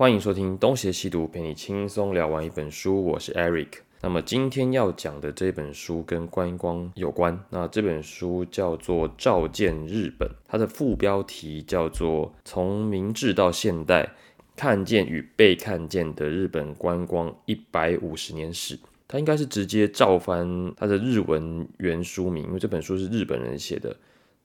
[0.00, 3.04] 欢迎收听东邪西毒，陪你轻松聊完一本书。
[3.04, 3.68] 我是 Eric。
[4.00, 7.38] 那么今天要讲的这本书跟观光有关。
[7.50, 14.10] 那这本书叫做《照见日本》，它的副标题叫做《从明治到现代，
[14.56, 18.74] 看见与被看见的日本观光一百五十年史》。
[19.06, 23.94] 它应该是直接照翻它的日文原书名，因为这本书是日本人写的。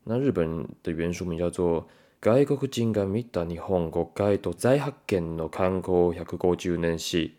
[0.03, 1.87] 那日本的原书名叫做。
[2.24, 7.30] 外国人が見た日本国街と再発見の観光150年史，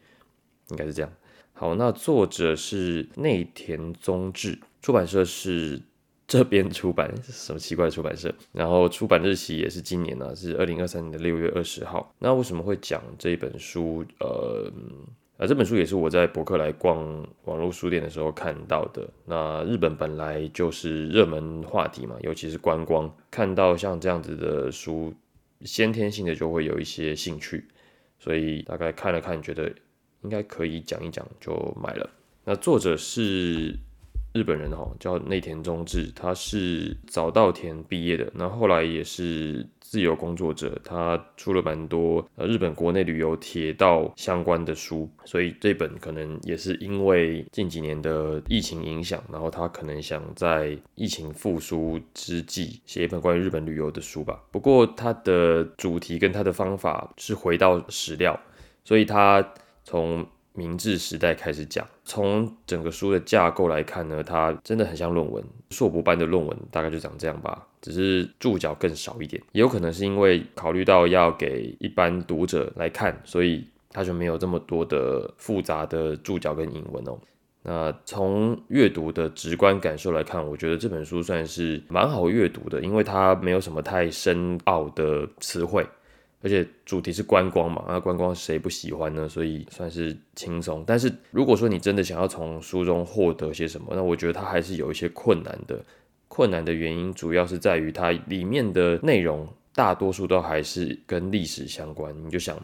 [0.70, 1.12] 应该是这样。
[1.54, 5.82] 好，那作者是内田宗志，出版社是
[6.28, 8.34] 这边出版，什么奇怪的出版社？
[8.52, 12.14] 然后出版日期也是今年呢，是二零二三年的六月二十号。
[12.20, 14.06] 那为什么会讲这本书？
[14.20, 14.72] 呃。
[15.37, 16.97] 啊，这本书也是我在博客来逛
[17.45, 19.09] 网络书店的时候看到的。
[19.25, 25.13] 那日本本来就是热门话题嘛，尤其是观光，看到像这样子的书，
[25.63, 27.67] 先天性的就会有一些兴趣，
[28.19, 29.71] 所以大概看了看，觉得
[30.23, 32.09] 应该可以讲一讲，就买了。
[32.45, 33.75] 那作者是。
[34.37, 54.43] 日本人哦，叫内田忠志，他是早稻田毕业的，那后来也是自由工作者，他出了蛮多呃日本国内旅游铁道相关的书，所以这本可能也是因为近几年的疫情影响，然后他可能想在疫情复苏之际写一本关于日本旅游的书吧。
[54.51, 58.39] 不过他的主题跟他的方法是回到史料，
[58.85, 60.27] 所以他从。
[60.57, 69.41] 明治时代开始讲，从整个书的架构来看呢，它真的很像论文，硕博班的论文大概就长这样吧，只是注脚更少一点。
[69.53, 77.19] 也有可能是因为考虑到要给一般读者来看，所以它就没有这么多的复杂的注脚跟引文哦。
[77.63, 85.85] 那从阅读的直观感受来看，我觉得这本书算是蛮好阅读的，因为它没有什么太深奥的词汇。
[86.43, 89.29] 而且主题是观光嘛，那观光谁不喜欢呢？
[89.29, 90.85] 所以算是轻松。
[90.87, 95.83] 但是如果说你真的想要从书中获得些什么，那我觉得它还是有一些困难的。
[96.29, 102.15] 困难的原因主要是在于它里面的内容大多数都还是跟历史相关。
[102.25, 102.61] 你就想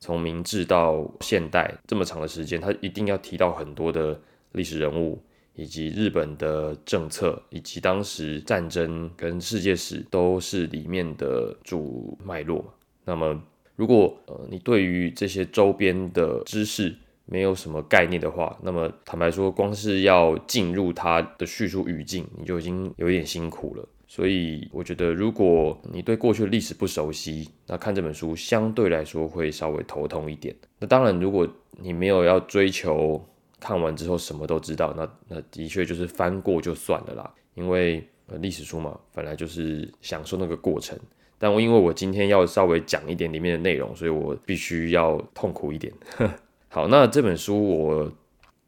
[0.00, 4.18] 从明治到现代这么长的时间，它一定要提到很多的
[4.52, 5.22] 历史人物，
[5.54, 12.68] 以及日本的政策，以及当时战争跟世界史都是里面的主脉络嘛。
[13.04, 13.42] 那么，
[13.76, 16.94] 如果呃你对于这些周边的知识
[17.26, 23.88] 没有什么概念的话，那么坦白说，光是要进入它的叙述语境，你就已经有一点辛苦了。
[24.06, 30.54] 所以，我觉得如果你对过去的历史不熟悉，那看这本书相对来说会稍微头痛一点。
[30.78, 31.48] 那当然，如果
[31.80, 33.24] 你没有要追求
[33.58, 37.34] 看完之后什么都知道，那那的确就是翻过就算了啦。
[37.54, 40.96] 因为呃历史书嘛，本来就是享受那个过程。
[41.38, 45.92] 但我因为我今天要稍微讲一点里面的内容，所以我必须要痛苦一点。
[46.68, 48.12] 好，那这本书我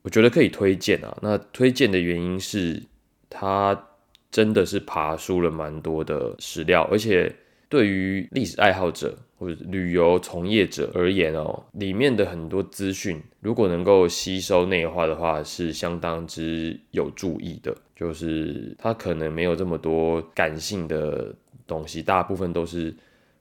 [0.03, 1.17] 我觉得可以推荐啊。
[1.23, 2.83] 那推荐的原因是，
[3.31, 3.89] 它
[4.31, 7.35] 真的是爬书了蛮多的史料，而且
[7.69, 17.75] 对于历史爱好者或者旅游从业者而言哦，里面的很多资讯如果能够吸收内化的话，是相当之有注意的。
[17.95, 21.35] 就是它可能没有这么多感性的。
[21.67, 22.95] 东西大部分都是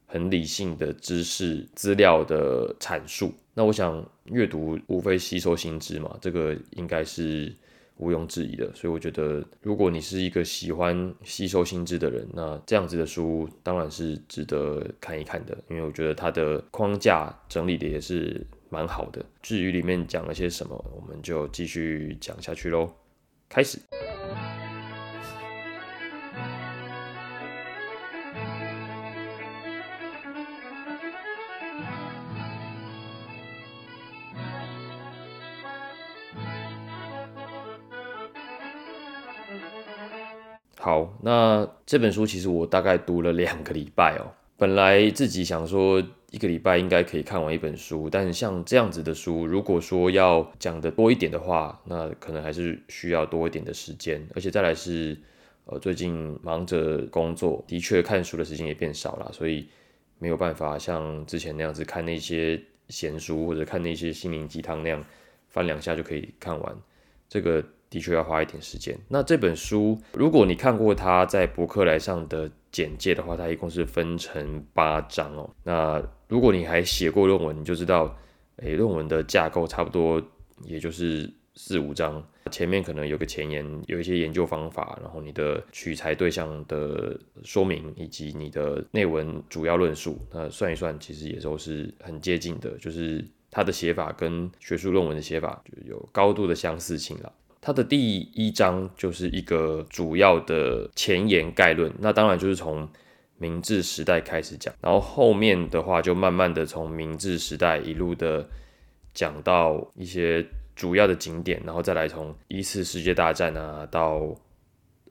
[0.05, 3.33] 很理性的知识资料的阐述。
[3.53, 7.53] 那我想阅读无非吸收新知嘛，这个应该是
[7.97, 8.69] 毋庸置疑的。
[8.73, 15.57] 所以我觉得，如果你是一个喜欢吸收新知的人，那这样子的书当然是值得看一看的。
[15.69, 19.25] 因为我觉得它的框架整理的也是蛮好的。
[19.41, 22.91] 至于里面讲了些什么，我们就继续讲下去喽。
[23.47, 23.79] 开始。
[40.85, 44.31] 好，那这本书其实我大概读了两个礼拜哦。
[44.55, 54.23] 本来自己想说一个礼拜应该可以看完一本书，但像这样子的书，如果说要讲的多一点的话，那可能还是需要多一点的时间。
[54.35, 55.17] 而且再来是，
[55.65, 59.67] 呃，最近忙着工作，的确看书的时间也变少了，所以
[60.19, 65.03] 没有办法像之前那样子看那些闲书或者看那些心灵鸡汤那样
[65.47, 66.77] 翻两下就可以看完。
[67.27, 67.65] 这个。
[67.95, 68.93] 的确要花一点时间。
[69.07, 75.49] 那这本书，如果你看过他在博客来上的简介的话，它一共是分成八章哦。
[75.63, 78.13] 那如果你还写过论文，你就知道，
[78.57, 80.21] 诶，论文的架构差不多
[80.65, 82.21] 也就是四五章。
[82.51, 97.31] 前面可能有个前言，有一些研究方法，然后你的取材对象的说明，以及你的内文主要论述，那算一算，其实也都是很接近的，就是它的写法跟学术论文的写法就有高度的相似性了。
[97.65, 102.87] 它的第一章就是一个主要的前言概论，那当然就是从
[103.39, 108.47] 明治时代开始讲，然后后面的话就慢慢的从明治时代一路的
[109.15, 110.45] 讲到一些
[110.75, 114.35] 主要的景点，然后再来从一次世界大战啊到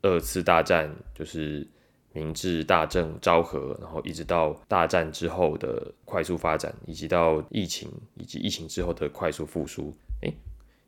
[0.01, 1.67] 二次大战，就是
[2.13, 9.93] 明治大正昭和，然后一直到大战之后的快速发展，以及到疫情以及疫情之后的快速复苏。
[10.21, 10.33] 诶，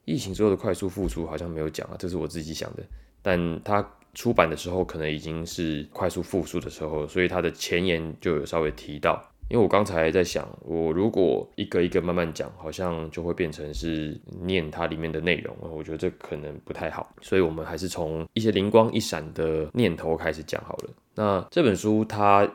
[0.08, 2.84] 疫情之后的快速复苏好像没有讲啊，这是我自己想的。
[3.22, 9.22] 但它出版的时候可能已经是快速复苏的时候，所以它的前言就有稍微提到。
[9.50, 20.90] 因为我刚才在想，我如果一个一个慢慢讲，好像就会变成是念它里面的内容，我觉得这可能不太好，所以我们还是从一些灵光一闪的念头开始讲好了。
[21.16, 22.50] 那这本书它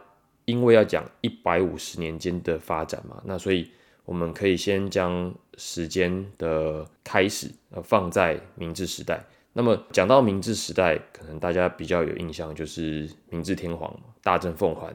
[0.45, 3.71] 因为要讲一百五十年间的发展嘛，那所以
[4.05, 9.25] 我们可以先将时间的开始呃放在明治时代。
[9.53, 14.95] 那么讲到明治时代，可能大家比较有印象就是明治天皇大政奉还，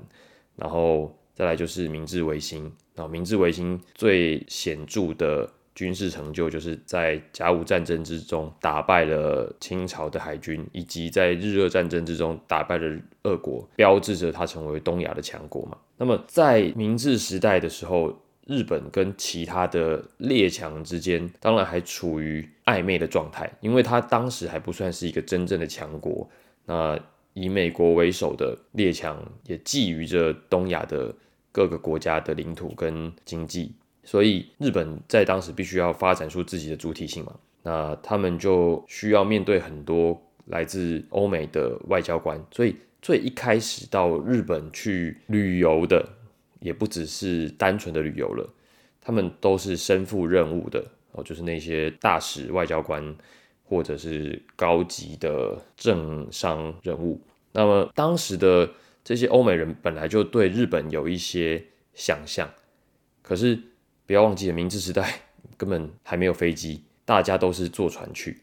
[0.55, 1.13] 然后。
[1.37, 2.63] 再来就是明治维新，
[2.95, 15.77] 然后明治维新最显著的军事成就，就是在甲午战争之中打败了清朝的海军，以及在日俄战争之中打败了俄国，标志着它成为东亚的强国嘛。
[15.97, 26.27] 那么在明治时代的时候，日本跟其他的列强之间，当然还处于暧昧的状态，因为它当时还不算是一个真正的强国。
[26.65, 26.99] 那
[27.33, 31.13] 以美国为首的列强也觊觎着东亚的。
[31.49, 33.71] 各个国家的领土跟经济，
[34.03, 37.33] 所以日本在当时必须要发展出自己的主体性嘛。
[37.63, 46.07] 那他们就需要面对很多来自欧美的外交官，所以最一开始到日本去旅游的，
[46.59, 48.47] 也不只是单纯的旅游了，
[49.01, 53.15] 他们都是身负任务的哦，就是那些大使、外交官
[53.63, 57.21] 或者是高级的政商人物。
[57.51, 58.69] 那么当时的。
[59.07, 61.63] 这些欧美人本来就对日本有一些
[61.93, 62.51] 想象，
[63.21, 63.57] 可是
[64.05, 65.21] 不要忘记了，明治时代
[65.55, 68.41] 根本还没有飞机，大家都是坐船去。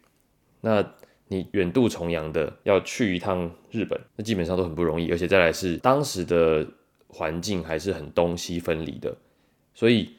[0.63, 0.83] 那
[1.29, 6.67] 你远渡重洋的要去一趟日本，那基本上都很不容易，而且再来是当时的
[7.15, 9.17] 环境还是很东西分离的，
[9.73, 10.11] 所以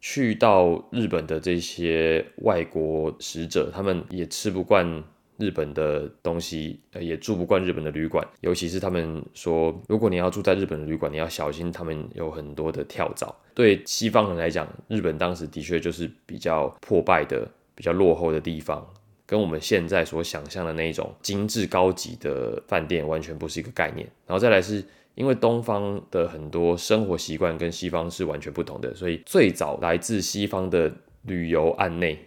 [0.00, 5.02] 去到日本的这些外国使者，他们也吃不惯。
[5.36, 13.34] 日本的东西，呃，也住不惯日本的旅馆，尤其是他们说，如果你要住在日本的旅馆，你要小心，他们有很多的跳蚤。
[13.52, 18.88] 对西方人来讲，日本当时的确就是比较破败的、比较落后的地方，
[19.26, 24.08] 跟我们现在所想象的那种精致高级的饭店完全不是一个概念。
[24.28, 32.18] 然后再来是因为东方的很多生活习惯跟西方是完全不同的，所以最早来自西方的旅游案内。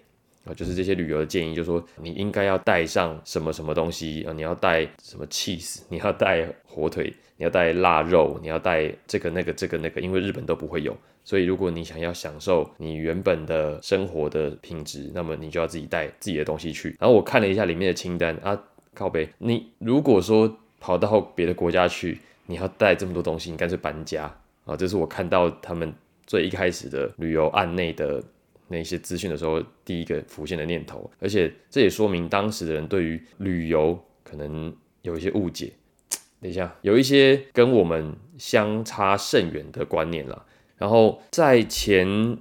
[0.55, 4.31] 就是这些旅游的建议，就是说你应该要带上什么什么东西啊？
[4.31, 5.81] 你要带什么 cheese？
[5.91, 7.13] 你要带火腿？
[7.35, 8.39] 你要带腊肉？
[8.41, 9.99] 你要带这个那个这个那个？
[9.99, 10.95] 因为日本都不会有，
[11.25, 16.95] 所以如果你想要享受你原本的生活的品质，那么你就要自己带自己的东西去。
[16.97, 18.57] 然后我看了一下里面的清单啊，
[18.93, 22.17] 靠背，你如果说跑到别的国家去，
[22.47, 24.35] 你要带这么多东西，你干脆搬家
[24.65, 24.75] 啊！
[24.75, 25.94] 这是我看到他们
[26.25, 28.23] 最一开始的旅游案内的。
[28.69, 35.71] 那些资讯的时候，第一个浮现的念头，而且这也说明当时的人对于旅游可能有一些误解。
[36.42, 40.45] 等一下，有一些跟我们相差甚远的观念了。
[40.75, 42.37] 然后在前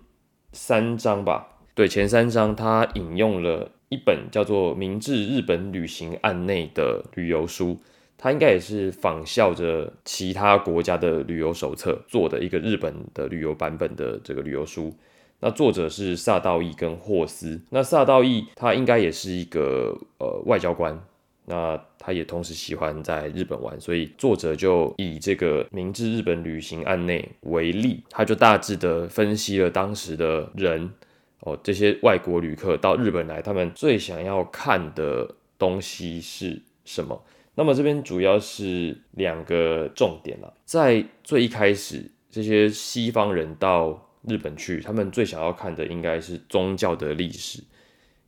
[0.51, 7.79] 三章吧，对前三章，他引用了一本叫做《明治日本旅行案内》的旅游书，
[8.19, 14.95] 它应该也是仿效着其他国家的旅游手册做的一个日本的旅游版本的这个旅游书。
[15.39, 17.61] 那作者是萨道义跟霍斯。
[17.69, 20.99] 那萨道义他应该也是一个呃外交官，
[21.45, 30.91] 那他也同时喜欢在日本玩，所以作者就以这个明治日本旅行案内为例，他就大致的分析了当时的人
[31.41, 37.23] 哦，这些外国旅客到日本来，他们最想要看的东西是什么？
[37.59, 47.63] 那么这边主要是两个重点了，在最一开始，这些西方人到日本去，他们最想要看的应该是宗教的历史，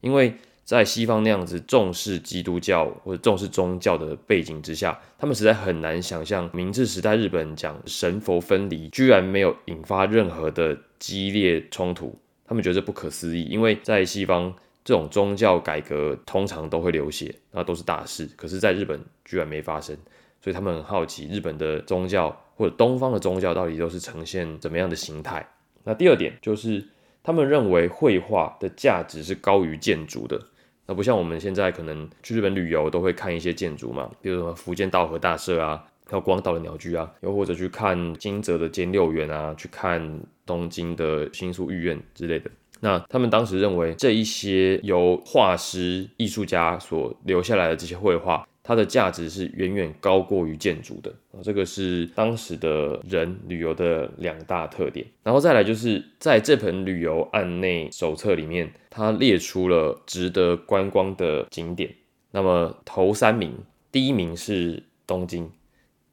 [0.00, 0.32] 因为
[0.64, 14.54] 在西方那样子重视基督教或者重视宗教的背景之下，他们实在很难想象明治时代日本讲神佛分离，居然没有引发任何的激烈冲突，他们觉得不可思议，因为在西方
[14.88, 18.26] 这种宗教改革通常都会流血，那都是大事。
[18.38, 19.94] 可是，在日本居然没发生，
[20.40, 25.46] 所以他们很好奇日本的宗教或者东方的宗教到底都是呈现怎么样的形态。
[25.84, 26.82] 那第二点就是，
[27.22, 30.40] 他们认为绘画的价值是高于建筑的。
[30.86, 42.50] 那不像我们现在可能去日本旅游都会看一些建筑嘛，比如说福建道和大社啊，还有广岛的鸟居啊，又或者去看金泽的兼六园啊，去看东京的新宿御苑之类的。
[42.80, 48.46] 那他们当时认为这一些由画师、艺术家所留下来的这些绘画。
[48.62, 51.10] 它的价值是远远高过于建筑的，
[51.42, 55.06] 这个是当时的人旅游的两大特点。
[55.22, 61.90] 然后再来就是在这本旅游案内手册里面，它列出了值得观光的景点。
[62.30, 63.54] 那么头三名，
[63.90, 65.50] 第一名是东京，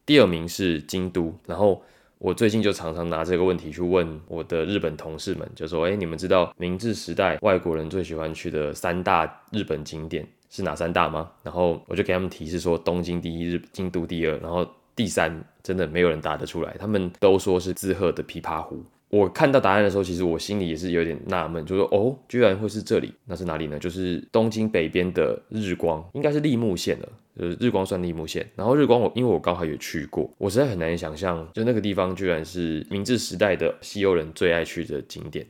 [0.06, 1.38] 第二名是京都。
[1.46, 1.84] 然后
[2.26, 10.28] 我最近就常常拿这个问题去问我的日本同事们，就说：哎，你们知道明治时代外国人最喜欢去的三大日本景点？
[10.50, 11.30] 是哪三大吗？
[11.44, 16.76] 然后我就给他们提示说，东京第一，日京都第二，然后第三真的没有人答得出来。
[16.80, 18.84] 他们都说是自贺的琵琶湖。
[19.16, 23.14] 我看到答案的时候，其实我心里也是有点纳闷，就说哦，居然会是这里？
[23.24, 23.80] 那是哪里呢？
[23.80, 28.46] 就是东京北边的日光，应该是立木县的，呃日光算立木县。
[28.58, 35.48] 然后日光我因为我刚好也去过，我实在很难想象，就那个地方居然是明治时代的西欧人最爱去的景点。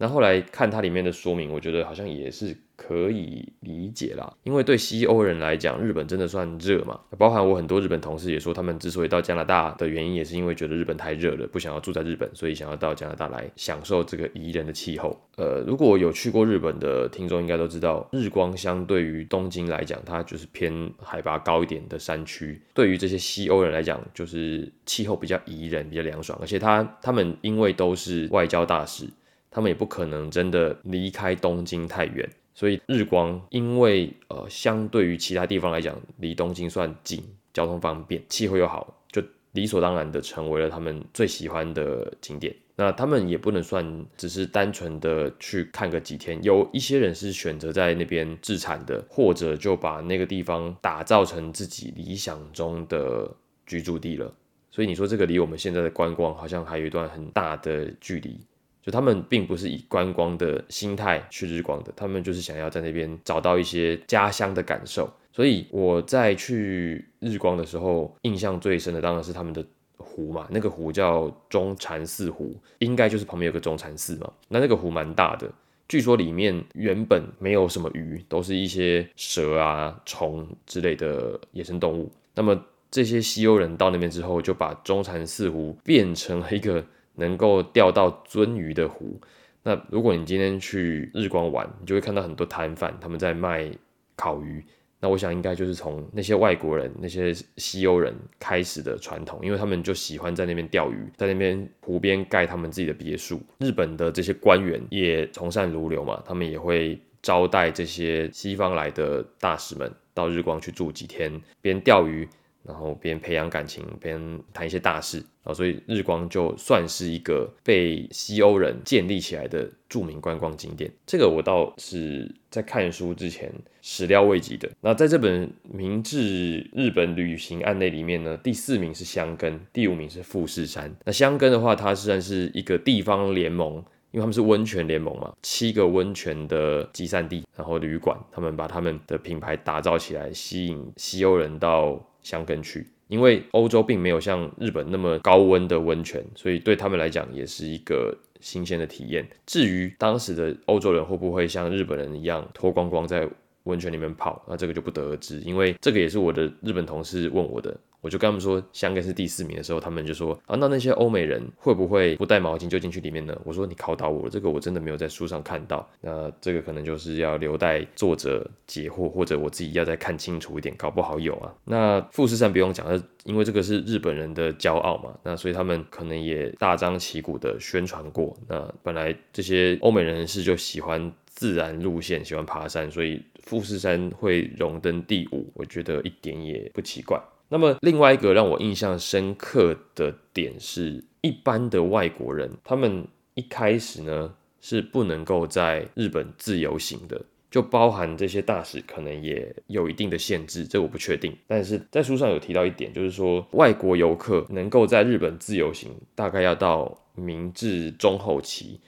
[0.00, 2.56] 那后来看它里面的说明，我觉得好像也是。
[2.82, 6.98] 可以理解啦，因为对西欧人来讲，日本真的算热嘛。
[7.18, 15.14] 包含我很多日本同事也说，他们之所以到加拿大的原因，也是因为觉得日本太热了，不想要住在日本，所以想要到加拿大来享受这个宜人的气候。
[15.36, 22.58] 呃，如果有去过日本的听众，应该都知道，日光相对于东京来讲，它就是偏海拔高一点的山区。
[22.72, 29.06] 对于这些西欧人来讲，就是气候比较宜人，比较凉爽，而且他他们因为都是外交大使，
[29.50, 32.28] 他们也不可能真的离开东京太远。
[32.52, 42.54] 所以日光，因为呃，相对于其他地方来讲，离东京算近，交通方便，气候又好，就理所当然的成为了他们最喜欢的景点。
[42.76, 53.30] 那他们也不能算只是单纯的去看个几天，有一些人是选择在那边自产的，或者就把那个地方打造成自己理想中的
[53.66, 54.34] 居住地了。
[54.70, 58.38] 所以你说这个离我们现在的观光好像还有一段很大的距离。
[58.82, 65.10] 就他们并不是以观光的心态去日光的，他们就是想要在那边找到一些家乡的感受。
[65.32, 69.64] 所以我在去日光的时候，印象最深的当然是他们的
[69.96, 74.32] 湖嘛，那个湖叫中禅寺湖，应该就是旁边有个中禅寺嘛。
[74.48, 75.50] 那那个湖蛮大的，
[75.86, 82.10] 据说里面原本没有什么鱼，都是一些蛇啊、虫之类的野生动物。
[82.34, 82.60] 那么
[82.90, 86.84] 这些西欧人到那边之后，就把中禅寺湖变成了一个。
[87.16, 89.20] 能够钓到鳟鱼的湖，
[89.62, 93.70] 那如果你今天去日光玩，你就会看到很多摊贩他们在卖
[94.16, 94.64] 烤鱼。
[95.02, 103.40] 那我想应该就是从那些外国人、那些西欧人开始的传统，因为他们就喜欢在那边钓鱼，在那边湖边盖他们自己的别墅。
[103.60, 112.28] 日本的这些官员也从善如流嘛，他们也会招待这些西方来的大使们到日光去住几天，边钓鱼。
[112.62, 120.90] 然后边培养感情，边谈一些大事啊，所以日光就算是一个被西欧人建立起来的著名观光景点。
[121.06, 123.50] 这个我倒是在看书之前
[123.80, 124.68] 始料未及的。
[124.82, 130.94] 那在这本明治日本旅行案内里面呢，第四名是香根，第五名是富士山。
[131.06, 133.76] 那香根的话，它实然是一个地方联盟，
[134.10, 141.98] 因为他们是温泉联盟嘛，七个温泉的集散地，然后旅馆，他们把他们的品牌打造起来，吸引西欧人到。
[142.22, 149.28] 香根去，因为欧洲并没有像日本那么高温的温泉，所以对他们来讲也是一个新鲜的体验。
[149.46, 153.28] 至于当时的欧洲人会不会像日本人一样脱光光在
[153.64, 157.76] 温泉里面泡，那这个就不得而知，因为这个也是我的日本同事问我的。
[158.00, 163.38] 我就跟他们说，香根是第四名的时候，他们就说啊，那那些欧美人会不会不带毛巾就进去里面呢？
[163.44, 165.86] 我说你考倒我了，这个我真的没有在书上看到。
[166.00, 171.52] 那这个可能就是要留待作者解惑，或者我自己要再看清楚一点，搞不好有啊。
[171.64, 172.86] 那富士山不用讲，
[173.24, 178.36] 因为这个是日本人的骄傲嘛，那所以他们可能也大张旗鼓的宣传过。
[178.48, 187.20] 那本来这些欧美人士就喜欢自然路线，喜欢爬山，所以富士山会荣登第五，我觉得一点也不奇怪。
[187.52, 193.04] 那么另外一个让我印象深刻的点是，一般的外国人，他们
[193.34, 201.36] 一开始呢是不能够在日本自由行的，就包含这些大使可能也有一定的限制，这我不确定。
[201.48, 208.78] 但是在书上有提到一点，就是说外国游客能够在日本自由行，大概要到明治中后期，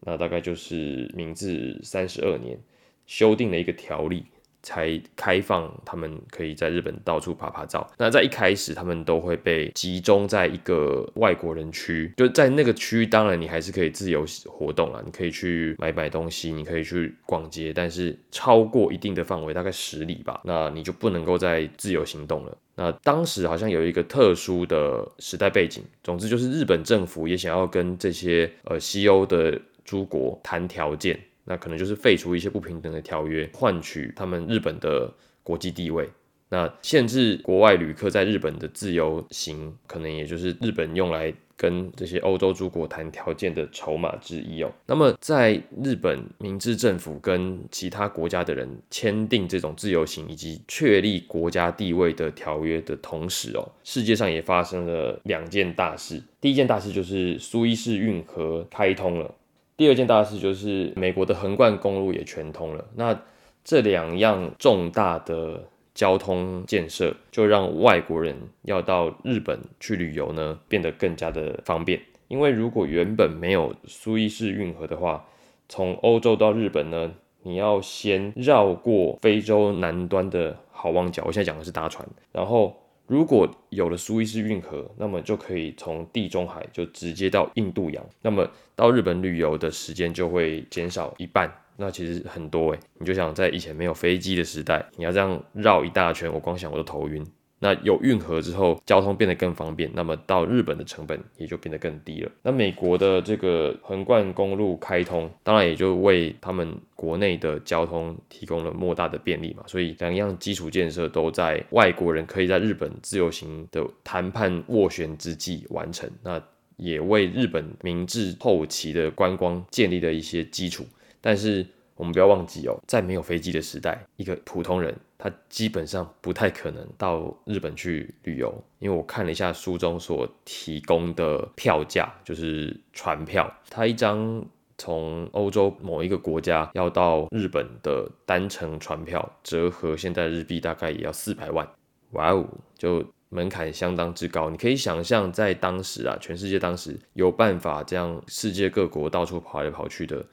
[0.00, 2.58] 那大概就是明治三十二年。
[3.06, 4.26] 修订了一个条例。
[4.68, 7.90] 才开放，他们可以在日本到处爬爬照。
[7.96, 22.54] 那在一开始，他们都会被集中在一个外国人区，就在那个区域，当然你还是可以自由活动啊，你可以去买买东西，你可以去逛街，但是超过一定的范围，大概十里吧，那你就不能够再自由行动了。
[22.74, 31.18] 那当时好像有一个特殊的时代背景，总之就是日本政府也想要跟这些呃西欧的诸国谈条件。
[31.48, 35.10] 那可能就是废除一些不平等的条约，换取他们日本的
[35.42, 36.06] 国际地位。
[36.50, 44.72] 那限制国外旅客在日本的自由行，可能也就是日本用来跟这些欧洲诸国谈条件的筹码之一哦。
[44.86, 56.22] 那么在日本明治政府跟其他国家的人签订这种自由行以及确立国家地位的条约的同时哦，世界上也发生了两件大事。
[56.40, 59.34] 第一件大事就是苏伊士运河开通了。
[59.78, 62.84] 第二件大事就是美国的横贯公路也全通了。
[62.96, 63.18] 那
[63.64, 65.62] 这两样重大的
[65.94, 72.00] 交通建设，就让外国人要到日本去旅游呢，变得更加的方便。
[72.26, 75.24] 因为如果原本没有苏伊士运河的话，
[75.68, 77.12] 从欧洲到日本呢，
[77.44, 81.22] 你要先绕过非洲南端的好望角。
[81.24, 82.76] 我现在讲的是搭船，然后。
[83.08, 88.46] 如果有了苏伊士运河，那么就可以从地中海就直接到印度洋，那么
[88.76, 91.50] 到日本旅游的时间就会减少一半。
[91.76, 97.24] 那其实很多诶，你就想在以前没有飞机的时代，你要这样绕一大圈，我光想我都头晕。
[97.60, 102.30] 那有运河之后，交通变得更方便，那么到日本的成本也就变得更低了。
[102.42, 109.64] 那美国的这个横贯公路开通，当然也就为他们国内的交通提供了莫大的便利嘛。
[109.66, 116.40] 所以两样基础建设都在外国人可以在日本自由行的谈判斡旋之际完成，那
[116.76, 120.86] 也为日本明治后期的观光建立了一些基础。
[121.20, 121.66] 但是
[121.98, 124.96] 我们不要忘记哦，在没有飞机的时代，一个普通人。
[125.20, 134.46] 他基本上不太可能到日本去旅游，因为我看了一下书中所提供的票价，就是船票，他一张
[134.78, 141.68] 从欧洲某一个国家要到日本的单程船票，折合现在日币大概也要四百万，
[142.12, 144.48] 哇哦，就门槛相当之高。
[144.48, 150.24] 你可以想象，在当时啊，全世界当时有办法这样世界各国到处跑来跑去的，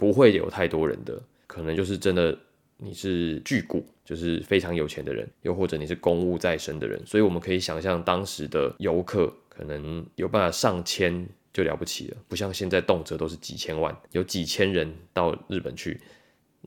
[0.00, 2.36] 不会有太多人的，可能就是真的。
[2.82, 16.00] 你是巨股，就是非常有钱的人，又或者你是公务在身的人，所以我们可以想象当时的游客可能有办法上千就了不起了，不像现在动辄都是几千万，有几千人到日本去，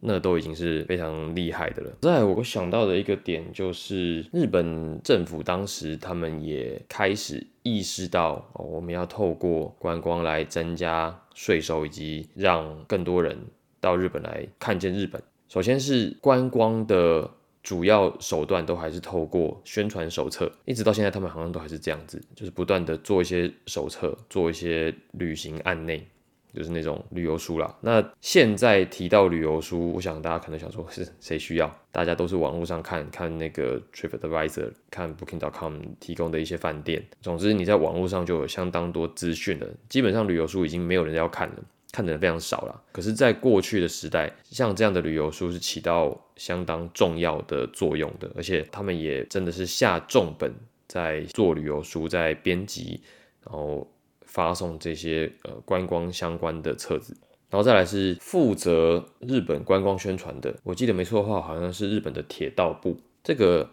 [0.01, 1.91] 那都已经是非常厉害的了。
[2.01, 13.37] 再我想到的一个点就是，日本政府当时他们也开始意识到，我们要透过观光来增加税收，以及让更多人
[13.79, 15.21] 到日本来看见日本。
[15.47, 17.29] 首先是观光的
[17.61, 26.05] 主要手段都还是透过宣传手册，一直到现在他们好像都还是这样子，就是不断的做一些手册，做一些旅行案内，
[26.53, 27.77] 就是那种旅游书啦。
[27.81, 31.75] 那现在提到旅游书，我想大家可能想说是谁需要？
[31.91, 37.03] 大家都是网络上看看那个 TripAdvisor，看 Booking.com 提供的一些饭店。
[37.21, 41.55] 总之你在网络上就有相当多资讯了，基本上旅游书已经没有人要看了。
[41.91, 50.51] 看的人非常少了，可是，在过去的时代，像这样的旅游书是起到相当重要的作用的，而且他们也真的是下重本
[50.87, 52.99] 在做旅游书，在编辑，
[53.45, 53.87] 然后
[54.33, 57.15] 发送这些呃观光相关的册子，
[57.49, 62.99] 然后再来是负责日本观光宣传的，我记得没错的话，好像是日本的铁道部。
[63.23, 63.69] 这个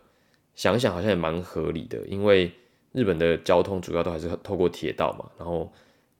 [0.54, 2.52] 想想好像也蛮合理的，因为
[2.92, 5.72] 日本的交通主要都还是透过铁道嘛，然后。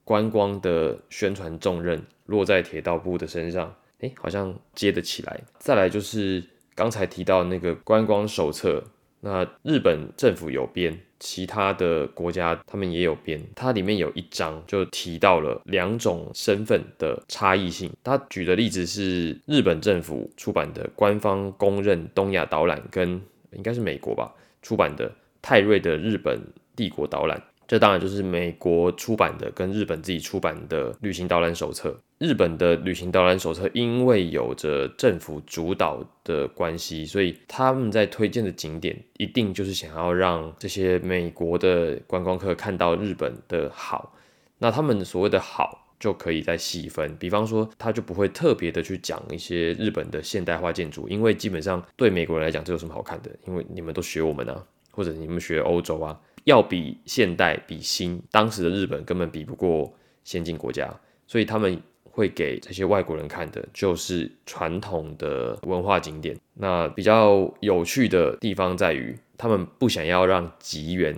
[0.03, 5.39] 观光的宣传重任落在铁道部的身上，哎，好像接得起来。
[5.59, 6.43] 再来就是
[6.75, 8.83] 刚才提到那个观光手册，
[9.21, 13.39] 那日本政府有编，其他的国家他们也有编。
[13.55, 17.89] 它里面有一章就提到了两种身份的差异性。
[18.03, 23.21] 他举的例子是日本政府出版的官方公认东亚导览，跟
[23.53, 25.09] 应该是美国吧出版的
[25.41, 26.41] 泰瑞的日本
[26.75, 27.41] 帝国导览。
[27.71, 31.97] 这当然就是美国出版的跟日本自己出版的旅行导览手册。
[32.17, 44.13] 日本的旅行导览手册因为有着政府主导的关系，所以他们在推荐的景点一定就是想要让这些美国的观光客看到日本的好。
[44.57, 53.31] 那他们所谓的好就可以再细分，比方说他就不会特别的去讲一些日本的现代化建筑，因为基本上对美国人来讲这有什么好看的？
[53.47, 56.19] 因为你们都学我们啊，或者你们学欧洲啊。
[56.45, 60.89] 要比现代比新，当时的日本根本比不过先进国家，
[61.27, 66.37] 所以他们会给这些外国人看的，就是传统的文化景点。
[66.55, 71.15] 那比较有趣的地方在于，他们不想要让吉原，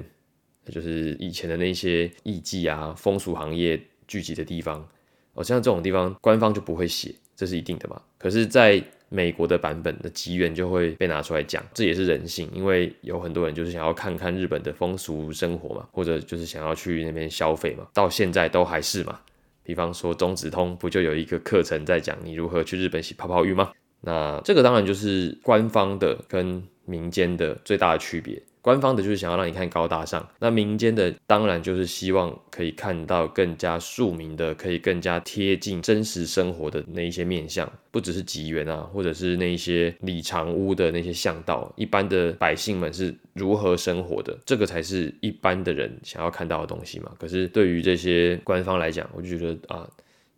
[0.69, 4.87] 就是以前的那些艺妓啊、风俗行业聚集的地方，
[5.33, 8.01] 哦，像这种地方，官方就不会写，这是一定的嘛。
[8.17, 19.19] 可是，在美国的版本的机缘就会被拿出来讲，这也是人性，因为有很多人就是想要看看日本的风俗生活嘛，或者就是想要去那边消费嘛，到现在都还是嘛。
[19.61, 23.73] 比方说中子通不就有一个课程在讲你如何去日本洗泡泡浴吗？
[23.99, 28.41] 那这个当然就是官方的跟民间的最大的区别。
[28.63, 47.11] 官方的就是想要让你看高大上，那民间的当然就是希望可以看到更加庶民的，可以更加贴近真实生活的那一些面相，不只是吉原啊，或者是那一些里长屋的那些巷道，一般的百姓们是如何生活的，这个才是一般的人想要看到的东西嘛。
[47.19, 49.85] 可是对于这些官方来讲，我就觉得啊，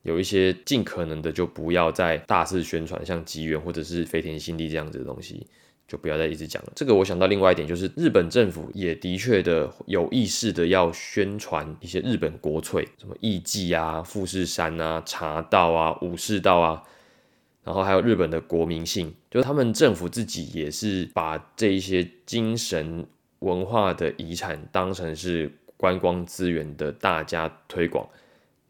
[0.02, 5.46] 有一些尽可能的就不要再大肆宣传，像吉原或者是飞田新地这样子的东西。
[5.88, 6.72] 就不要再一直讲了。
[6.76, 16.84] 这个我想到另外一点，就是日本政府也的确的有意识的要宣传一些日本国粹，什么艺伎啊、富士山啊、茶道啊、武士道啊，
[17.64, 23.06] 然后还有日本的国民性，就是他们政府自己也是把这一些精神
[23.40, 28.08] 文化的遗产当成是观光资源的大家推广。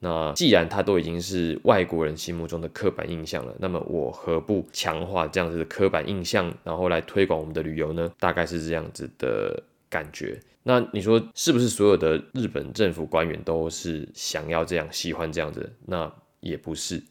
[0.08, 8.12] 那既然它都已经是外国人心目中的刻板印象了，那么我何不强化这样子的刻板印象，然后来推广我们的旅游呢？
[8.20, 10.40] 大概是这样子的感觉。
[10.62, 15.74] 那你说是不是所有的日本政府官员都是想要这样、喜欢这样子？
[15.88, 17.02] 那也不是。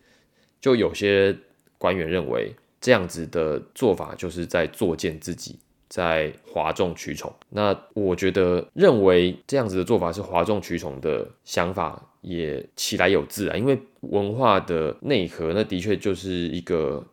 [0.60, 1.36] 就有些
[1.76, 7.32] 官员认为这样子的做法就是在作践自己，在哗众取宠。
[7.50, 12.10] 那我觉得认为这样子的做法是哗众取宠的想法。
[12.24, 17.04] 也起来有自啊，因为文化的内核，那的确就是一个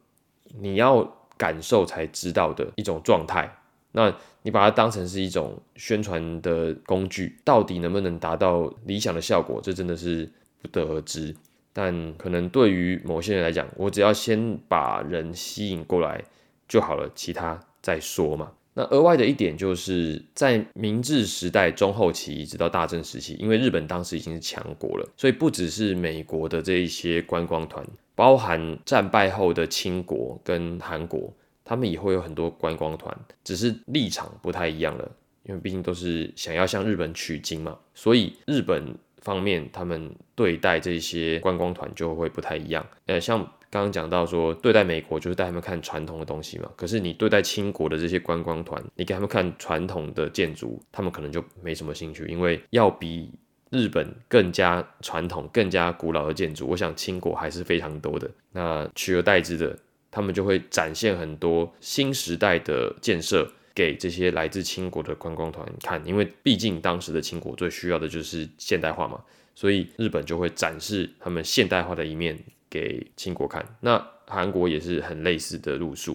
[0.57, 1.03] 你要
[1.36, 3.53] 感受才知道的一种状态。
[3.91, 10.31] 那你把它当成是一种宣传的工具，到底能不能达到理想的效果，这真的是
[10.62, 11.36] 不得而知。
[11.73, 16.23] 但可能对于某些人来讲，我只要先把人吸引过来
[16.69, 18.53] 就好了，其他再说嘛。
[18.73, 31.34] 那额外的一点就是在明治时代中后期一直到大正时期，因为日本当时已经是强国了，所以不只是美国的这一些观光团，包含战败后的清国跟韩国，
[31.65, 35.12] 他们也会有很多观光团，只是立场不太一样了，
[35.43, 43.45] 因为毕竟都是想要向日本取经嘛，所以日本方面他们对待这些观光团就会不太一样，呃，像。
[43.71, 46.69] 刚刚讲到说，对待美国就是带他们看传统的东西嘛。
[46.75, 53.31] 可是你对待清国的这些观光团，你给他们看传统的建筑，他们可能就没什么兴趣，因为要比
[53.69, 58.29] 日本更加传统、更加古老的建筑，我想清国还是非常多的。
[58.51, 59.79] 那取而代之的，
[60.12, 69.23] 他们就会展现很多新时代的建设给这些来自清国的观光团看，因为毕竟当时的清国最需要的就是现代化嘛，
[69.55, 72.38] 所以日本就会展示他们现代化的一面。
[72.71, 76.13] 给清国看，那韩国也是很类似的路数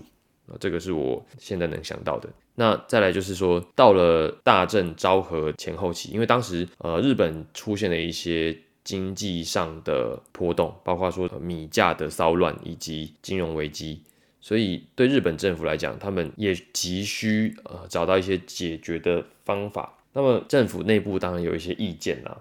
[0.48, 2.28] 啊，这个是我现在能想到的。
[2.54, 14.00] 那再来就是说，到了大正昭和前后期，因为当时呃日本出现了一些经济上的波动，包括说米价的骚乱以及金融危机，
[14.40, 19.92] 所以对日本政府来讲，他们也急需呃找到一些解决的方法。
[20.14, 22.40] 那么政府内部当然有一些意见啦，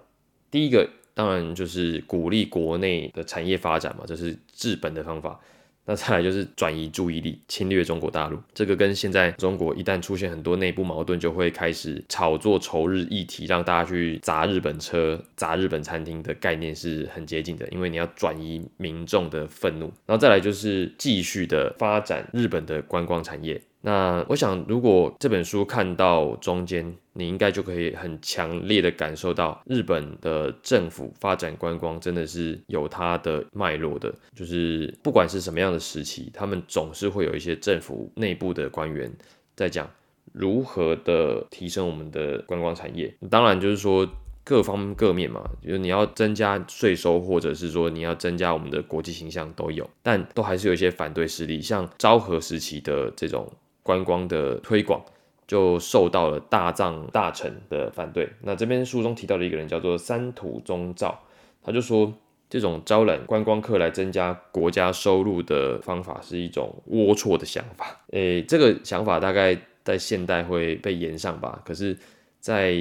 [0.50, 0.90] 第一个。
[1.16, 5.40] 当然就是鼓励国内的产业发展嘛，这是治本的方法。
[5.88, 8.40] 那再来就是转移注意力，侵略中国大陆。
[8.56, 17.68] 这个跟现在中国一旦出现很多内部矛盾，就会开始炒作仇日议题，让大家去砸日本车、砸日本餐厅的概念是很接近的。
[17.70, 23.62] 因为你要转移民众的愤怒，然后再来就是继续的发展日本的观光产业。
[23.86, 34.12] 那我想，如果这本书看到中间，你应该就可以很强烈的感受到，日本的政府发展观光真的是有它的脉络的。
[34.36, 39.12] 就是不管是什么样的时期，他们总是会有一些政府内部的官员
[39.56, 39.88] 在讲
[40.34, 43.16] 如何的提升我们的观光产业。
[43.30, 44.10] 当然，就是说
[44.44, 53.48] 各方各面嘛，就是你要增加税收，或者是说你要增加我们的国际形象都有，但都还是有一些反对势力，像昭和时期的这种。
[53.86, 55.00] 观光的推广
[55.48, 58.28] 就受到了大藏大臣的反对。
[58.42, 61.20] 那这边书中提到的一个人叫做三土宗照，
[61.62, 62.12] 他就说
[62.50, 68.04] 这种招揽观光客来增加国家收入的方法是一种龌龊的想法。
[68.12, 71.96] 诶，这个想法大概在现代会被延上吧，可是，
[72.40, 72.76] 在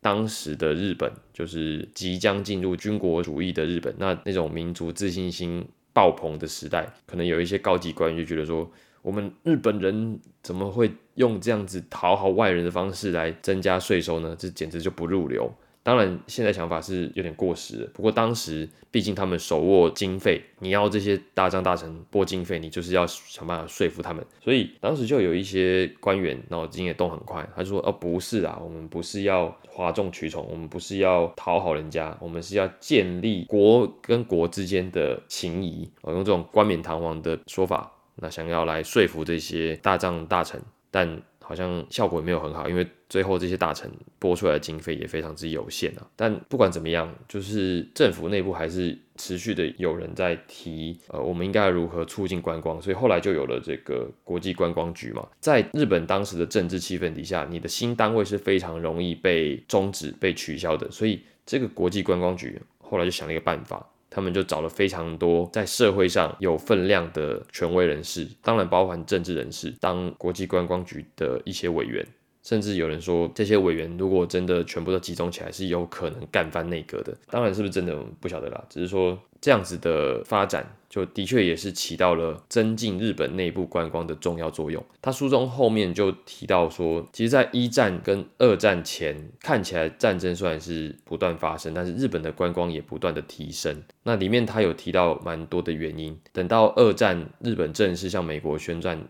[0.00, 8.68] 当时的日本，就是即将进入军国主义的日本，那那种民族自信心爆棚的时代，可能有一些高级官员就觉得说，
[9.02, 14.36] 我们日本人怎么会用这样子讨好外人的方式来增加税收呢？
[14.38, 15.52] 这简直就不入流。
[15.80, 17.88] 当然，现在想法是有点过时。
[17.94, 24.22] 不过当时，毕竟他们手握经费，你要这些大将大臣拨经费，你就是要想办法说服他们。
[24.38, 35.88] 所以当时就有一些官员脑筋也动很快，他就说：“哦，不是啊，我们不是要哗众取宠，我们不是要讨好人家，我们是要建立国跟国之间的情谊。
[36.02, 46.06] 我用这种冠冕堂皇的说法，那想要来说服这些大藏大臣，但。”好像效果也没有很好，因为最后这些大臣拨出来的经费也非常之有限啊。
[46.14, 55.26] 但不管怎么样，就是政府内部还是持续的有人在提，呃，我们应该如何促进观光，所以后来就有了这个国际观光局嘛。
[55.40, 63.88] 在日本当时的政治气氛底下，你的新单位是非常容易被终止、被取消的，所以这个国际观光局后来就想了一个办法。
[64.10, 72.06] 他们就找了非常多在社会上有分量的权威人士，当然包含政治人士，当国际观光局的一些委员。
[72.44, 77.14] 甚至有人说，这些委员如果真的全部都集中起来，是有可能干翻内阁的。
[77.28, 78.64] 当然，是不是真的不晓得啦。
[78.70, 84.84] 只是说这样子的发展，就的确也是起到了增进日本内部观光的重要作用。
[85.00, 93.82] 他书中后面就提到说，其实，在一战跟二战前，看起来战争虽然是不断发生，但是日本的观光也不断的提升。
[94.02, 96.18] 那里面他有提到蛮多的原因。
[96.32, 99.08] 等到二战，日本正式向美国宣战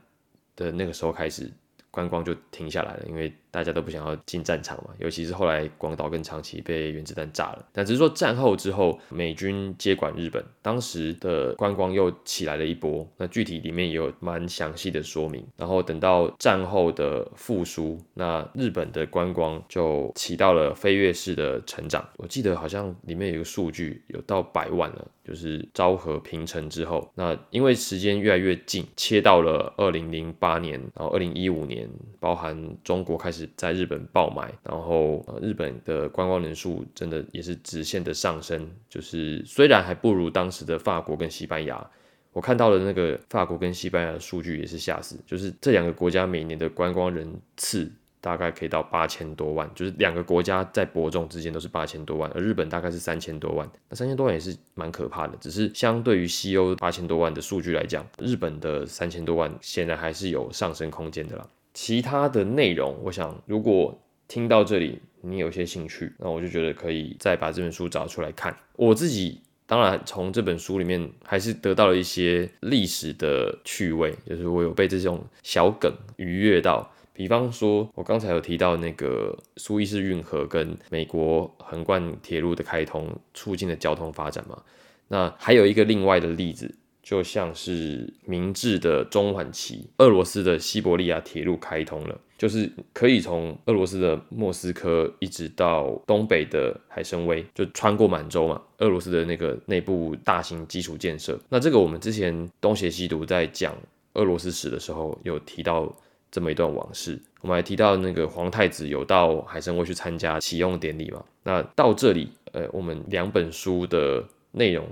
[0.56, 1.50] 的那个时候开始。
[1.90, 4.90] 观光就停下来了，因为大家都不想要进战场嘛。
[4.98, 13.06] 尤其是后来广岛跟长崎被原子弹炸了，但只是说战后之后，美军接管日本，当时的观光又起来了一波。
[13.16, 15.44] 那具体里面也有蛮详细的说明。
[15.56, 22.06] 然后等到战后的复苏，那日本的观光就起到了飞跃式的成长。
[22.16, 25.06] 我记得好像里面有一个数据，有到百万了。
[25.24, 31.86] 就是昭和平成之后，那因为时间越来越近，切到了二零零八年，然后二零一五年，
[32.18, 41.90] 包含中国开始在日本爆买，然后日本的观光人数真的也是直线的上升，就是虽然还不如当时的法国跟西班牙，
[42.32, 47.92] 我看到的那个法国跟西班牙的数据也是吓死，就是这两个国家每年的观光人次。
[48.20, 55.36] 大概可以到八千多万，就是两个国家在伯仲之间都是八千多万，而日本大概是三千多万，那三千多万也是蛮可怕的。
[55.40, 61.46] 只是相对于西欧八千多万的数据来讲，日本的三千多万显然还是有上升空间的啦。
[61.74, 68.56] 其他的内容，我想如果听到这里你有些兴趣，那我就觉得可以再把这本书找出来看。
[68.76, 76.90] 我自己当然从这本书里面还是得到了一些历史的趣味，就是我有被这种小梗愉悦到。
[77.12, 84.62] 比方说，我刚才有提到那个苏伊士运河跟美国横贯铁路的开通，促进了交通发展嘛。
[85.08, 86.72] 那还有一个另外的例子，
[87.08, 98.60] 就像是明治的中晚期，俄罗斯的西伯利亚铁路开通了，就是可以从俄罗斯的莫斯科一直到东北的海参崴，就穿过满洲嘛。
[98.80, 103.74] 俄罗斯的那个内部大型基础建设，那这个我们之前东邪西毒在讲
[104.12, 105.90] 俄罗斯史的时候有提到。
[106.30, 111.24] 这么一段往事，我们还提到那个皇太子有到海参崴去参加启用典礼嘛？
[111.42, 114.86] 那到这里，呃，我们两本书的内容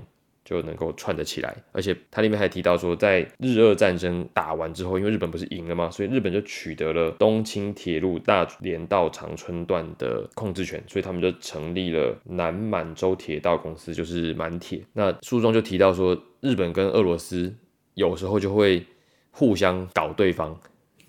[0.47, 5.91] 就能够串得起来，而且它里面还提到说，在日俄战争打完之后，因为日本不是赢了吗？
[5.91, 14.81] 所以日本就取得了东清铁路大连到长春段的控制权，所以他们就成立了南满洲铁道公司，就是满铁。
[14.93, 17.53] 那书中就提到说，日本跟俄罗斯
[17.95, 18.85] 有时候就会
[19.31, 20.57] 互相搞对方。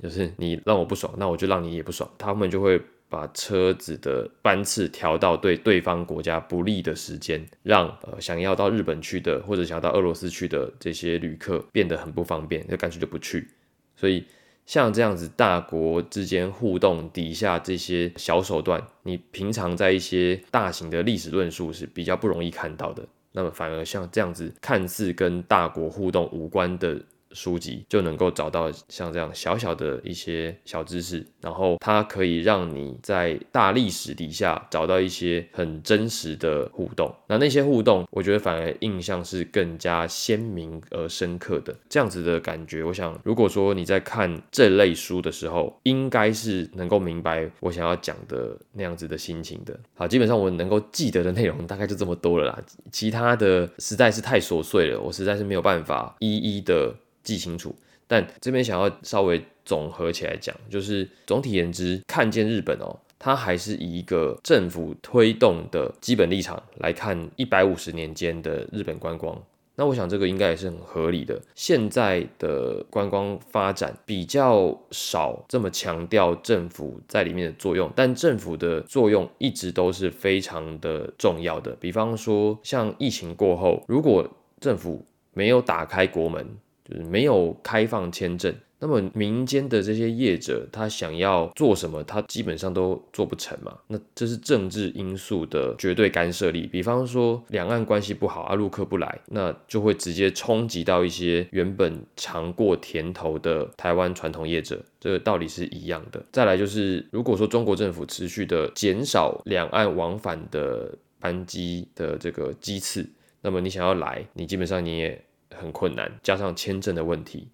[0.01, 2.09] 就是你让我不爽，那我就让你也不爽。
[2.17, 13.49] 他们就会把车子的班次调到对对方国家不利的时间，让呃想要到日本去的或者想要到俄罗斯去的这些旅客变得很不方便，就干脆就不去。
[13.97, 14.25] 所以
[14.67, 23.03] 像这样子大国之间互动底下这些小手段，你平常在一些大型的历史论述是比较不容易看到的。
[23.33, 27.01] 那么反而像这样子看似跟大国互动无关的。
[27.33, 37.15] 书籍就能够找到像这样小小的一些小知识，然后它可以让你在大历史底下找到一些很真实的互动。
[37.27, 41.75] 那那些互动，我觉得反而印象是更加鲜明而深刻的。
[41.89, 49.79] 这样子的感觉，我想如果说你在看这类书的时候，应该是能够明白我想要讲的那样子的心情的。
[49.95, 56.95] 好，基本上我能够记得的内容大概就这么多了啦，其他的实在是太琐碎了，我实在是没有办法一一的。
[57.29, 57.75] 记清楚，
[58.07, 69.39] 但这边想要稍微总合起来讲，就是总体言之，看见日本哦，它还是以一个政府推动的基本立场来看一百五十年间的日本观光。
[69.77, 71.39] 那我想这个应该也是很合理的。
[71.55, 81.77] 现在的观光发展比较少这么强调政府在里面的作用，但政府的作用一直都是非常的重要的。
[81.79, 84.27] 比方说，像疫情过后，如果
[84.59, 86.57] 政府没有打开国门，
[86.89, 88.55] 就是没有开放签证。
[88.81, 93.77] 那么民间的这些业者，他想要做什么，他基本上都做不成嘛。
[93.89, 96.65] 那这是政治因素的绝对干涉力。
[96.69, 106.25] 比方说，两岸关系不好，阿陆克不来，那就会直接冲击到一些原本尝过甜头的台湾传统业者，这个道理是一样的。
[106.31, 113.05] 再来就是，如果说中国政府持续的减少两岸往返的班机的这个机次，
[113.41, 115.25] 那么你想要来，你基本上你也
[115.55, 117.49] 很困难，加上签证的问题。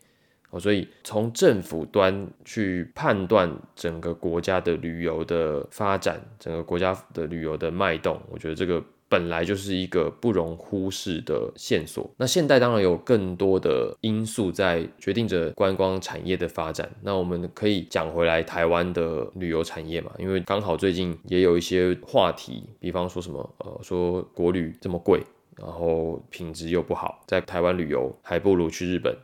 [0.50, 12.08] 哦所以从政府端去判断整个国家的旅游的发展，整个国家的旅游的脉动，我觉得这个本来就是一个不容忽视的线索。
[12.16, 16.88] 那现代当然有更多的因素在决定着观光产业的发展。
[17.02, 25.20] 那我们可以讲回来台湾的旅游产业嘛，因为刚好最近也有一些话题，比方说什么呃，说国旅这么贵，
[25.56, 29.16] 然后品质又不好，在台湾旅游还不如去日本。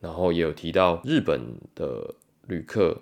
[0.00, 1.40] 然后也有提到日本
[1.76, 2.12] 的
[2.48, 3.00] 旅客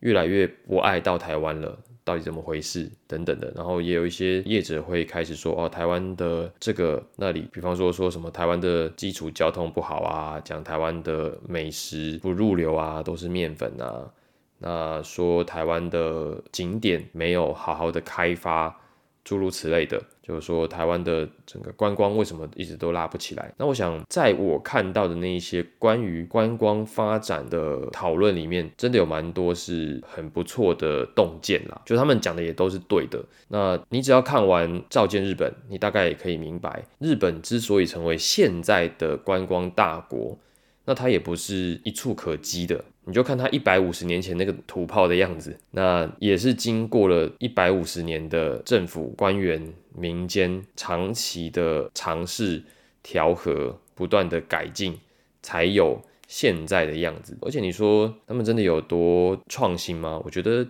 [0.00, 3.50] 越来越不爱到台湾了，到底怎么回事等等的。
[3.56, 14.12] 然后也有一些业者会开始说，哦，台湾的这个那里，比方说说什么台湾的基础交通不好啊，讲台湾的美食不入流啊，都是面粉啊，
[14.58, 18.78] 那说台湾的景点没有好好的开发。
[19.24, 23.52] 诸如此类的，就是说台湾的整个观光为什么一直都拉不起来？
[23.58, 31.82] 那我想，在我看到的那一些关于观光发展的讨论里面，真的有蛮多是很不错的洞见啦。
[31.84, 33.22] 就他们讲的也都是对的。
[33.48, 40.38] 那你只要看完《照见日本》，你大概也可以明白，日本之所以成为现在的观光大国，
[40.84, 42.84] 那它也不是一触可及的。
[43.06, 52.62] 你就看它一百五十年前那个土炮的样子，那也是经过了一百五十年的政府官员、民间长期的尝试
[53.02, 54.98] 调和、不断的改进，
[55.42, 57.36] 才有现在的样子。
[57.42, 60.18] 而且你说他们真的有多创新吗？
[60.24, 60.66] 我觉得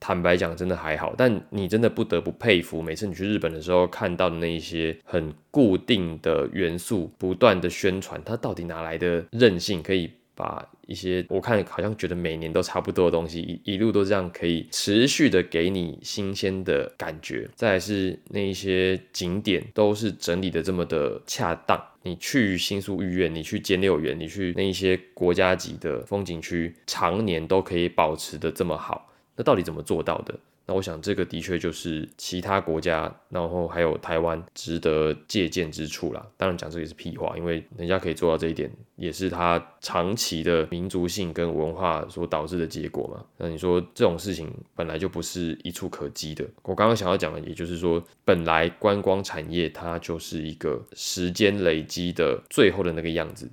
[0.00, 1.14] 坦白讲，真的还好。
[1.16, 10.10] 但你真的不得不佩服，每次你去日本的时候看到的那一些很固定的元素，不断的宣传，它到底哪来的韧性可以？
[10.38, 30.34] 把一些我看好像觉得每年都差不多的东西一一路都这样可以持续的给你新鲜的感觉，再是那一些景点都是整理的这么的恰当，你去新宿御苑，你去兼六园，你去那一些国家级的风景区，常年都可以保持的这么好，那到底怎么做到的？
[30.66, 36.26] 那我想，这个的确就是其他国家，然后还有台湾值得借鉴之处啦。
[36.36, 43.24] 当然讲这也是屁话，因为人家可以做到这一点，也是他长期的民族性跟文化所导致的结果嘛。
[43.38, 46.44] 那你说这种事情本来就不是一触可及的。
[46.64, 53.48] 我刚刚想要讲的，也就是说，本来观光产业它就是一个时间累积的最后的那个样子。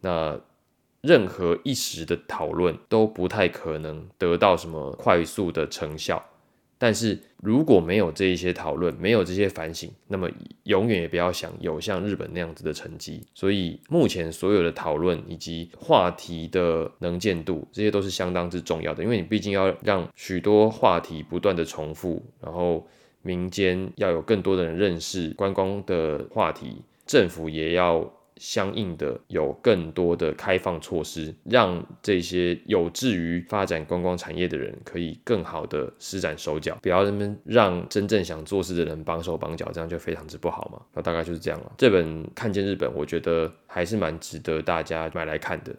[0.00, 0.36] 那
[1.00, 6.24] 任何一时的讨论都不太可能得到什么快速的成效。
[6.80, 10.30] 但是如果没有这一些讨论，没有这些反省，那么
[10.62, 13.20] 永远也不要想有像日本那样子的成绩。
[13.34, 22.86] 所以目前所有的讨论以及话题的能见度，这些都是相当之重要的，因为你毕竟要让许多话题不断的重复，然后
[23.22, 28.08] 民间要有更多的人认识观光的话题，政府也要。
[28.38, 40.80] 相应的有更多的开放措施，让这些有志于发展观光产业的人可以更好的施展手脚，不要那么让真正想做事的人绑手绑脚，这样就非常之不好嘛。
[40.94, 41.72] 那大概就是这样了。
[41.76, 45.74] 这本《看见日本》，我觉得还是蛮值得大家买来看的，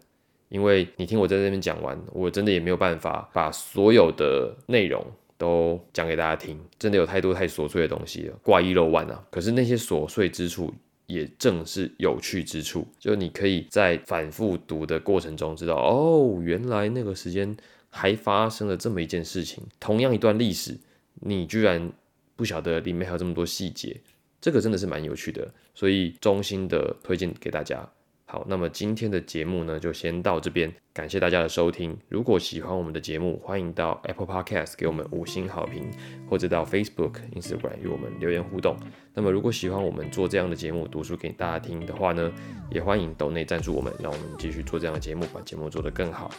[0.50, 5.02] 因为你听我在这边讲完，我真的也没有办法把所有的内容
[5.38, 9.24] 都讲给大家听，真的有太多太琐碎的东西了，挂一漏万啊。
[9.32, 10.74] 可是那些琐碎之处。
[11.10, 17.58] 也正是有趣之处，就你可以在反复读的过程中知道，哦，原来那个时间
[17.90, 19.64] 还发生了这么一件事情。
[19.80, 20.78] 同样一段历史，
[21.16, 21.92] 你居然
[22.36, 24.00] 不晓得里面还有这么多细节，
[24.40, 27.90] 这个真的是蛮有趣的，所以衷心的推荐给大家。
[28.32, 31.98] 好，那么今天的节目呢，就先到这边，感谢大家的收听。
[32.10, 35.90] 如果喜欢我们的节目，欢迎到 Apple Podcast 给我们五星好评，
[36.30, 38.78] 或者到 Facebook、Instagram 与我们留言互动。
[39.16, 42.32] 那么，如果喜欢我们做这样的节目，读书给大家听的话呢，
[42.70, 46.30] 也欢迎抖内赞助我们，让我们继续做这样的节目，把节目做得更好。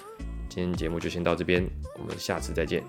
[0.49, 1.68] 今天节目就先到这边，
[1.99, 2.84] 我们下次再见。